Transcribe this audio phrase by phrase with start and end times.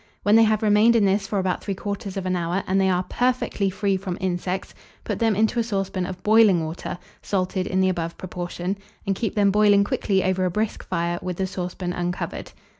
[0.23, 3.97] When they have remained in this for about 3/4 hour, and they are perfectly free
[3.97, 8.79] from insects, put them into a saucepan of boiling water, salted in the above proportion,
[9.05, 12.51] and keep them boiling quickly over a brisk fire, with the saucepan uncovered.